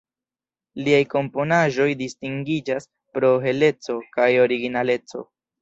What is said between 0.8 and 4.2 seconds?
Liaj komponaĵoj distingiĝas pro heleco